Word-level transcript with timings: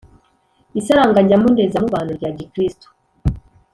isaranganya 0.79 1.35
mboneza 1.41 1.77
mubano 1.83 2.11
rya 2.17 2.29
gikristu. 2.37 2.87